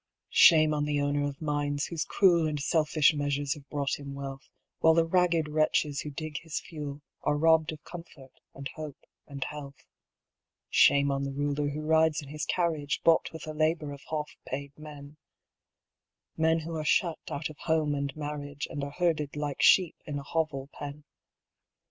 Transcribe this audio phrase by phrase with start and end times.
[0.33, 4.49] Shame on the owner of mines whose cruel And selfish measures have brought him wealth,
[4.79, 9.43] While the ragged wretches who dig his fuel Are robbed of comfort and hope and
[9.43, 9.85] health.
[10.71, 14.35] Shame on the ruler who rides in his carriage Bought with the labour of half
[14.43, 15.17] paid men
[16.35, 20.17] Men who are shut out of home and marriage And are herded like sheep in
[20.17, 21.03] a hovel pen.